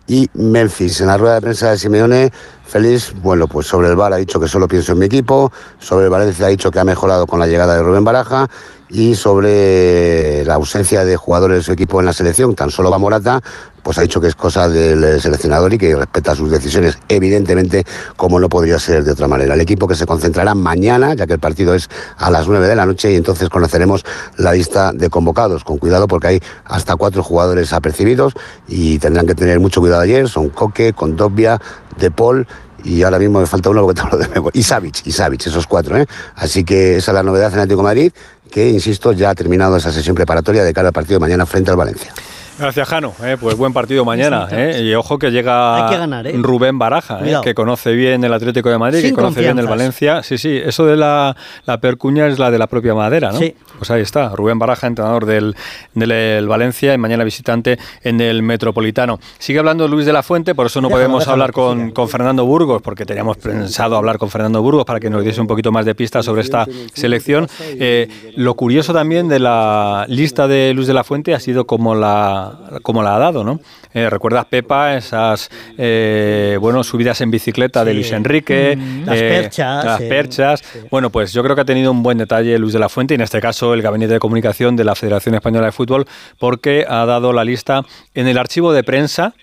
y 0.07 0.29
Memphis. 0.35 1.01
En 1.01 1.09
la 1.09 1.17
rueda 1.17 1.35
de 1.37 1.41
prensa 1.41 1.71
de 1.71 1.79
Simeone, 1.79 2.33
Feliz, 2.67 3.13
bueno, 3.21 3.49
pues 3.49 3.67
sobre 3.67 3.89
el 3.89 3.97
Bar 3.97 4.13
ha 4.13 4.17
dicho 4.17 4.39
que 4.39 4.47
solo 4.47 4.69
pienso 4.69 4.93
en 4.93 5.01
mi 5.01 5.07
equipo, 5.07 5.51
sobre 5.81 6.05
el 6.05 6.11
Valencia 6.11 6.47
ha 6.47 6.51
dicho 6.51 6.71
que 6.71 6.79
ha 6.79 6.85
mejorado 6.85 7.27
con 7.27 7.41
la 7.41 7.49
llegada 7.49 7.75
de 7.75 7.83
Rubén 7.83 8.05
Baraja 8.05 8.49
y 8.91 9.15
sobre 9.15 10.45
la 10.45 10.55
ausencia 10.55 11.05
de 11.05 11.17
jugadores 11.17 11.59
de 11.59 11.65
su 11.65 11.73
equipo 11.73 12.01
en 12.01 12.07
la 12.07 12.13
selección, 12.13 12.55
tan 12.55 12.71
solo 12.71 12.91
va 12.91 12.99
Morata, 12.99 13.41
pues 13.83 13.99
ha 13.99 14.03
dicho 14.03 14.21
que 14.21 14.27
es 14.27 14.35
cosa 14.35 14.69
del 14.69 15.21
seleccionador 15.21 15.73
y 15.73 15.79
que 15.79 15.97
respeta 15.97 16.35
sus 16.35 16.51
decisiones, 16.51 16.99
evidentemente, 17.09 17.85
como 18.17 18.39
no 18.41 18.49
podría 18.49 18.79
ser 18.79 19.05
de 19.05 19.13
otra 19.13 19.29
manera. 19.29 19.55
El 19.55 19.61
equipo 19.61 19.89
que 19.89 19.95
se 19.95 20.07
concentrará 20.07 20.55
mañana, 20.55 21.15
ya 21.15 21.27
que 21.27 21.35
el 21.35 21.39
partido 21.39 21.75
es 21.75 21.89
a 22.19 22.31
las 22.31 22.47
9 22.47 22.69
de 22.69 22.77
la 22.77 22.85
noche 22.85 23.13
y 23.13 23.17
entonces 23.17 23.49
conoceremos 23.49 24.05
la 24.37 24.53
lista 24.53 24.93
de 24.93 25.09
convocados. 25.09 25.65
Con 25.65 25.79
cuidado 25.79 26.09
porque 26.09 26.27
hay 26.27 26.43
hasta 26.65 26.97
cuatro 26.97 27.23
jugadores 27.23 27.73
apercibidos 27.73 28.35
y 28.69 28.99
tendrán 28.99 29.27
que 29.27 29.35
tener 29.35 29.61
mucho 29.61 29.81
cuidado 29.81 30.03
ayer. 30.03 30.29
Son 30.29 30.51
Coque, 30.51 30.93
Condobia, 30.93 31.61
De 31.99 32.11
Paul 32.11 32.47
y 32.85 33.03
ahora 33.03 33.19
mismo 33.19 33.41
me 33.41 33.47
falta 33.47 33.71
uno 33.71 33.83
porque 33.83 34.01
te 34.01 34.07
hablo 34.07 34.19
de 34.19 34.29
memoria. 34.29 34.59
Y 34.59 34.63
Savic, 34.63 35.07
y 35.07 35.13
Savic, 35.13 35.47
esos 35.47 35.67
cuatro. 35.67 35.97
¿eh? 35.97 36.07
Así 36.35 36.65
que 36.65 36.97
esa 36.97 37.11
es 37.11 37.15
la 37.15 37.23
novedad 37.23 37.53
en 37.53 37.61
Atlético 37.61 37.83
de 37.83 37.85
Madrid, 37.85 38.13
que, 38.51 38.69
insisto, 38.69 39.13
ya 39.13 39.31
ha 39.31 39.35
terminado 39.35 39.77
esa 39.77 39.93
sesión 39.93 40.15
preparatoria 40.15 40.65
de 40.65 40.73
cara 40.73 40.89
al 40.89 40.93
partido 40.93 41.17
de 41.17 41.21
mañana 41.21 41.47
frente 41.47 41.71
al 41.71 41.77
Valencia. 41.77 42.13
Gracias, 42.61 42.89
Jano. 42.89 43.15
Eh, 43.25 43.39
pues 43.41 43.57
buen 43.57 43.73
partido 43.73 44.05
mañana. 44.05 44.47
Eh. 44.51 44.83
Y 44.85 44.95
ojo 44.95 45.19
que 45.19 45.31
llega 45.31 45.91
¿eh? 45.95 46.33
Rubén 46.37 46.79
Baraja, 46.79 47.21
que 47.43 47.55
conoce 47.55 47.93
bien 47.93 48.23
el 48.23 48.35
Atlético 48.35 48.69
de 48.69 48.77
Madrid, 48.77 49.01
que 49.01 49.13
conoce 49.15 49.41
bien 49.41 49.59
el 49.59 49.67
Valencia. 49.67 50.23
Sí, 50.23 50.37
sí, 50.37 50.61
eso 50.63 50.85
de 50.85 50.97
la, 50.97 51.35
percuña 51.81 52.27
es 52.27 52.39
la 52.39 52.51
de 52.51 52.59
la 52.59 52.67
propia 52.67 52.95
madera, 52.95 53.33
¿no? 53.33 53.39
Sí. 53.39 53.55
Pues 53.79 53.91
ahí 53.91 54.03
está, 54.03 54.29
Rubén 54.37 54.59
Baraja, 54.59 54.87
entrenador 54.87 55.25
del, 55.25 55.57
del 55.95 56.47
Valencia 56.47 56.93
y 56.93 56.99
mañana 56.99 57.25
visitante 57.25 57.79
en 58.03 58.21
el 58.21 58.43
Metropolitano. 58.43 59.19
Sigue 59.39 59.59
hablando 59.59 59.89
Luis 59.89 60.05
de 60.05 60.13
la 60.13 60.23
Fuente, 60.23 60.55
por 60.55 60.67
eso 60.67 60.83
no 60.83 60.91
podemos 60.91 61.27
hablar 61.29 61.53
con, 61.53 61.93
con, 61.93 62.11
Fernando 62.11 62.45
Burgos, 62.45 62.83
porque 62.83 63.07
teníamos 63.07 63.39
pensado 63.39 63.97
hablar 63.97 64.19
con 64.19 64.29
Fernando 64.29 64.61
Burgos 64.61 64.85
para 64.85 65.01
que 65.01 65.09
nos 65.09 65.25
diese 65.25 65.41
un 65.41 65.47
poquito 65.47 65.73
más 65.73 65.87
de 65.87 65.95
pistas 65.95 66.27
sobre 66.27 66.43
esta 66.43 66.67
selección. 66.93 67.49
lo 68.37 68.55
curioso 68.55 68.93
también 68.93 69.29
de 69.29 69.39
la 69.39 70.05
lista 70.09 70.47
de 70.47 70.75
Luis 70.75 70.87
de 70.87 70.95
la 70.95 71.05
Fuente 71.05 71.35
ha 71.35 71.41
sido 71.41 71.67
como 71.67 71.95
la 71.95 72.50
como 72.83 73.03
la 73.03 73.17
ha 73.17 73.19
dado, 73.19 73.45
¿no? 73.45 73.61
Eh, 73.93 74.09
¿Recuerdas, 74.09 74.45
Pepa, 74.47 74.97
esas 74.97 75.51
eh, 75.77 76.57
bueno, 76.61 76.85
subidas 76.85 77.21
en 77.21 77.31
bicicleta 77.31 77.85
de 77.85 77.95
Luis 77.95 78.13
Enrique? 78.13 78.77
Mm, 78.77 79.05
las 79.05 79.19
eh, 79.19 79.29
perchas. 79.29 79.85
Las 79.85 80.03
perchas. 80.03 80.63
Bueno, 80.91 81.11
pues 81.11 81.33
yo 81.33 81.43
creo 81.43 81.55
que 81.55 81.63
ha 81.63 81.65
tenido 81.65 81.91
un 81.91 82.03
buen 82.03 82.19
detalle 82.19 82.59
Luis 82.59 82.73
de 82.73 82.79
la 82.79 82.89
Fuente, 82.89 83.15
y 83.15 83.17
en 83.17 83.23
este 83.23 83.41
caso 83.41 83.75
el 83.75 83.83
Gabinete 83.83 84.15
de 84.15 84.21
Comunicación 84.21 84.77
de 84.77 84.85
la 84.85 84.95
Federación 84.95 85.35
Española 85.35 85.67
de 85.67 85.73
Fútbol, 85.73 86.07
porque 86.39 86.87
ha 86.89 87.05
dado 87.05 87.33
la 87.33 87.45
lista 87.45 87.85
en 88.15 88.29
el 88.29 88.39
archivo 88.39 88.73
de 88.73 88.85
prensa 88.85 89.35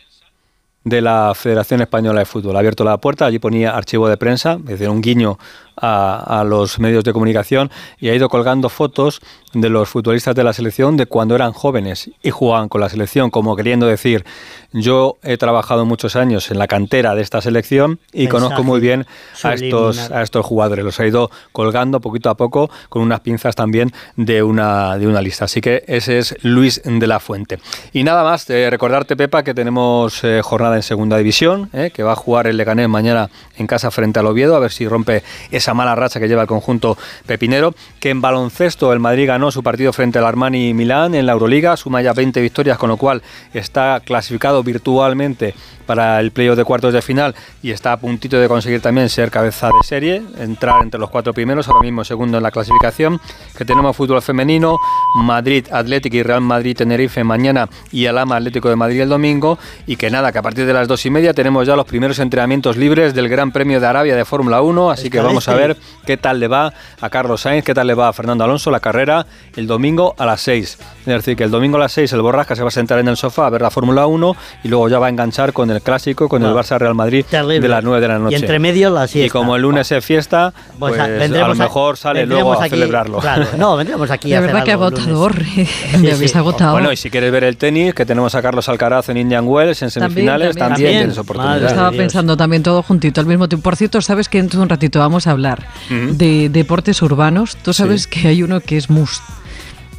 de 0.84 1.02
la 1.02 1.34
Federación 1.36 1.82
Española 1.82 2.20
de 2.20 2.26
Fútbol. 2.26 2.56
Ha 2.56 2.60
abierto 2.60 2.84
la 2.84 2.98
puerta, 2.98 3.26
allí 3.26 3.40
ponía 3.40 3.72
archivo 3.72 4.08
de 4.08 4.16
prensa, 4.16 4.54
es 4.54 4.66
decir, 4.66 4.90
un 4.90 5.02
guiño 5.02 5.38
a, 5.80 6.44
los 6.46 6.80
medios 6.80 7.04
de 7.04 7.14
comunicación 7.14 7.70
y 8.00 8.10
ha 8.10 8.16
ido 8.16 8.30
colgando 8.30 8.70
fotos 8.70 9.22
de 9.54 9.70
los 9.70 9.90
futbolistas 9.90 10.36
de 10.36 10.44
la 10.44 10.54
selección 10.54 10.98
de 10.98 11.06
cuando 11.06 11.36
eran 11.36 11.54
jóvenes 11.54 12.10
y 12.22 12.32
jugaban 12.32 12.70
con 12.70 12.82
la 12.82 12.90
selección, 12.90 13.30
como 13.30 13.56
queriendo 13.56 13.88
decir, 13.88 14.26
yo 14.74 15.18
he 15.24 15.38
trabajado 15.38 15.86
muchos 15.86 16.16
años 16.16 16.52
en 16.52 16.60
la 16.60 16.68
cantera 16.68 17.16
de 17.16 17.22
esta 17.22 17.42
selección 17.42 18.00
y 18.12 18.28
conozco 18.28 18.64
muy 18.64 18.80
bien 18.80 19.06
a 19.44 19.54
estos, 19.54 20.12
a 20.12 20.22
estos 20.22 20.46
jugadores. 20.46 20.84
Los 20.84 21.00
ha 21.00 21.08
ido 21.08 21.32
colgando 21.52 22.02
poquito 22.02 22.30
a 22.30 22.36
poco 22.36 22.70
con 22.90 23.02
unas 23.02 23.22
pinzas 23.22 23.56
también 23.56 23.92
de 24.16 24.44
una, 24.44 24.98
de 24.98 25.08
una 25.08 25.22
lista. 25.22 25.46
Así 25.46 25.62
que 25.62 25.84
ese 25.88 26.20
es 26.20 26.36
Luis 26.44 26.82
de 26.84 27.08
la 27.08 27.20
Fuente. 27.20 27.60
Y 27.94 28.04
nada 28.04 28.24
más, 28.24 28.50
eh, 28.50 28.70
recordarte, 28.70 29.16
Pepa, 29.16 29.44
que 29.44 29.54
tenemos 29.54 30.24
eh, 30.24 30.42
jornada 30.44 30.76
en 30.76 30.84
segunda 30.84 31.18
división, 31.18 31.70
eh, 31.74 31.92
que 31.94 32.04
va 32.04 32.14
a 32.14 32.16
jugar 32.16 32.48
el 32.48 32.58
Leganés 32.58 32.90
mañana 32.90 33.30
en 33.58 33.68
casa 33.68 33.92
frente 33.92 34.20
al 34.20 34.28
Oviedo, 34.28 34.56
a 34.56 34.60
ver 34.60 34.72
si 34.72 34.88
rompe 34.88 35.24
esa 35.52 35.67
esa 35.68 35.74
mala 35.74 35.96
racha 35.96 36.22
que 36.22 36.30
lleva 36.30 36.44
el 36.44 36.48
conjunto 36.48 36.98
pepinero, 37.26 37.76
que 38.00 38.10
en 38.10 38.22
baloncesto 38.22 38.94
el 38.94 39.00
Madrid 39.02 39.28
ganó 39.28 39.52
su 39.52 39.64
partido 39.64 39.92
frente 39.92 40.18
al 40.18 40.24
Armani 40.24 40.74
Milán 40.74 41.14
en 41.14 41.26
la 41.26 41.34
Euroliga, 41.34 41.76
suma 41.76 42.02
ya 42.02 42.14
20 42.14 42.40
victorias, 42.40 42.78
con 42.78 42.88
lo 42.88 42.96
cual 42.96 43.22
está 43.54 44.00
clasificado 44.00 44.64
virtualmente 44.64 45.54
para 45.86 46.20
el 46.20 46.32
playoff 46.32 46.56
de 46.58 46.64
cuartos 46.64 46.94
de 46.94 47.02
final 47.02 47.34
y 47.64 47.72
está 47.72 47.94
a 47.94 47.98
puntito 47.98 48.38
de 48.38 48.48
conseguir 48.48 48.82
también 48.82 49.10
ser 49.10 49.32
cabeza 49.32 49.68
de 49.68 49.88
serie, 49.88 50.22
entrar 50.38 50.84
entre 50.84 51.00
los 51.00 51.10
cuatro 51.10 51.34
primeros, 51.34 51.68
ahora 51.68 51.82
mismo 51.82 52.04
segundo 52.04 52.38
en 52.38 52.44
la 52.44 52.52
clasificación, 52.52 53.20
que 53.58 53.66
tenemos 53.66 53.96
fútbol 53.96 54.22
femenino, 54.22 54.78
Madrid 55.16 55.66
Atlético 55.72 56.18
y 56.18 56.24
Real 56.24 56.42
Madrid 56.42 56.78
Tenerife 56.78 57.24
mañana 57.24 57.68
y 57.92 58.06
Alama 58.06 58.36
Atlético 58.36 58.70
de 58.70 58.76
Madrid 58.76 59.02
el 59.02 59.10
domingo 59.10 59.58
y 59.86 59.96
que 59.96 60.10
nada, 60.10 60.32
que 60.32 60.38
a 60.38 60.42
partir 60.42 60.66
de 60.66 60.74
las 60.74 60.88
dos 60.88 61.06
y 61.06 61.10
media 61.10 61.34
tenemos 61.34 61.66
ya 61.66 61.76
los 61.76 61.86
primeros 61.86 62.20
entrenamientos 62.20 62.78
libres 62.78 63.14
del 63.14 63.30
Gran 63.30 63.52
Premio 63.52 63.80
de 63.80 63.88
Arabia 63.88 64.16
de 64.16 64.26
Fórmula 64.26 64.62
1, 64.62 64.92
así 64.92 65.10
que 65.10 65.20
vamos 65.20 65.48
a 65.48 65.56
ver 65.56 65.57
qué 66.06 66.18
tal 66.18 66.40
le 66.40 66.48
va 66.48 66.74
a 67.02 67.10
Carlos 67.10 67.42
Sainz, 67.42 67.64
qué 67.64 67.74
tal 67.74 67.88
le 67.88 67.94
va 67.94 68.08
a 68.08 68.14
Fernando 68.14 68.44
Alonso 68.44 68.72
la 68.72 68.80
carrera 68.80 69.26
el 69.56 69.68
domingo 69.68 70.16
a 70.18 70.26
las 70.26 70.42
6. 70.42 70.78
Es 71.00 71.06
decir, 71.06 71.36
que 71.36 71.44
el 71.44 71.52
domingo 71.52 71.78
a 71.78 71.82
las 71.82 71.92
6 71.92 72.14
el 72.14 72.22
Borrasca 72.22 72.56
se 72.56 72.62
va 72.62 72.70
a 72.70 72.72
sentar 72.72 73.00
en 73.00 73.08
el 73.08 73.18
sofá 73.18 73.48
a 73.48 73.50
ver 73.50 73.62
la 73.62 73.72
Fórmula 73.72 74.08
1 74.08 74.36
y 74.64 74.68
luego 74.68 74.90
ya 74.90 75.00
va 75.00 75.08
a 75.08 75.10
enganchar 75.10 75.54
con 75.54 75.70
el 75.70 75.82
clásico 75.82 76.30
con 76.30 76.44
el 76.44 76.54
Barça 76.54 76.78
Real 76.78 76.96
Madrid 76.96 77.26
de 77.26 77.68
las 77.68 77.84
9 77.84 78.02
de 78.02 78.08
la 78.08 78.20
noche. 78.20 78.36
Y 78.36 78.40
entre 78.40 78.60
medio 78.60 78.90
la 78.90 79.08
siesta. 79.08 79.28
Y 79.28 79.30
como 79.30 79.56
el 79.56 79.62
lunes 79.62 79.92
es 79.92 80.04
fiesta, 80.04 80.54
pues, 80.80 80.96
pues 80.96 81.32
a 81.32 81.48
lo 81.48 81.56
mejor 81.56 81.98
sale 81.98 82.26
luego 82.26 82.54
a 82.54 82.68
celebrarlo. 82.68 83.22
no, 83.58 83.78
vendremos 83.78 84.10
aquí 84.12 84.34
a 84.34 84.42
verdad 84.42 84.64
que 84.64 84.72
agotador. 84.72 85.36
Me 86.00 86.12
habéis 86.12 86.36
agotado. 86.36 86.74
Bueno, 86.74 86.92
y 86.92 86.98
si 86.98 87.10
quieres 87.10 87.32
ver 87.32 87.44
el 87.44 87.58
tenis, 87.58 87.94
que 87.94 88.06
tenemos 88.06 88.36
a 88.36 88.42
Carlos 88.42 88.68
Alcaraz 88.70 89.10
en 89.10 89.18
Indian 89.18 89.48
Wells 89.48 89.82
en 89.82 89.92
semifinales, 89.92 90.56
también, 90.56 90.92
tienes 91.00 91.18
oportunidad. 91.18 91.64
estaba 91.64 91.92
pensando 91.92 92.38
también 92.38 92.64
todo 92.64 92.84
juntito 92.84 93.22
al 93.22 93.28
mismo 93.28 93.48
tiempo. 93.48 93.64
Por 93.64 93.76
cierto, 93.76 94.02
sabes 94.02 94.30
que 94.30 94.38
dentro 94.38 94.60
de 94.60 94.64
un 94.64 94.70
ratito 94.70 95.00
vamos 95.00 95.28
a 95.28 95.32
hablar 95.32 95.47
de 95.89 96.50
deportes 96.50 97.01
urbanos. 97.01 97.58
Tú 97.58 97.74
sabes 97.74 98.08
que 98.08 98.27
hay 98.27 98.44
uno 98.44 98.60
que 98.60 98.77
es 98.77 98.89
mus 98.89 99.22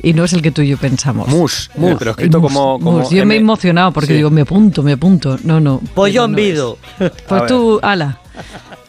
y 0.02 0.12
no 0.12 0.24
es 0.24 0.32
el 0.32 0.42
que 0.42 0.50
tú 0.50 0.62
y 0.62 0.68
yo 0.68 0.76
pensamos. 0.76 1.28
Mus, 1.28 1.70
mus. 1.76 1.96
pero 1.98 2.12
escrito 2.12 2.40
como, 2.40 2.78
como 2.78 3.08
Yo 3.10 3.26
me 3.26 3.34
he 3.34 3.38
emocionado 3.38 3.92
porque 3.92 4.14
digo, 4.14 4.30
me 4.30 4.42
apunto, 4.42 4.82
me 4.82 4.92
apunto. 4.92 5.38
No, 5.44 5.60
no. 5.60 5.80
Pollo 5.94 6.24
en 6.24 6.34
vido. 6.34 6.78
Pues 6.98 7.46
tú, 7.46 7.80
ala, 7.82 8.20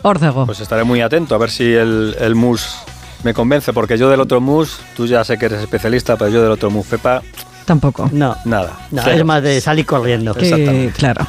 órdago. 0.02 0.46
Pues 0.46 0.60
estaré 0.60 0.84
muy 0.84 1.02
atento 1.02 1.36
a 1.36 1.38
ver 1.38 1.50
si 1.50 1.64
el, 1.64 2.16
el 2.20 2.36
mus 2.36 2.76
me 3.24 3.34
convence, 3.34 3.74
porque 3.74 3.98
yo 3.98 4.10
del 4.10 4.22
otro 4.22 4.40
mus, 4.40 4.80
tú 4.96 5.06
ya 5.06 5.24
sé 5.24 5.38
que 5.38 5.46
eres 5.48 5.62
especialista, 5.62 6.16
pero 6.16 6.30
yo 6.30 6.42
del 6.42 6.52
otro 6.52 6.70
mus, 6.70 6.86
Pepa... 6.88 7.22
Tampoco. 7.66 8.10
No. 8.12 8.36
Nada. 8.46 8.80
No, 8.90 9.06
es 9.06 9.24
más 9.24 9.44
de 9.44 9.62
salir 9.62 9.86
corriendo. 9.86 10.32
Exactamente. 10.32 10.94
Claro. 10.98 11.28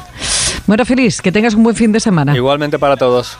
Bueno, 0.65 0.85
feliz, 0.85 1.21
que 1.21 1.31
tengas 1.31 1.53
un 1.53 1.63
buen 1.63 1.75
fin 1.75 1.91
de 1.91 1.99
semana. 1.99 2.35
Igualmente 2.35 2.79
para 2.79 2.97
todos. 2.97 3.37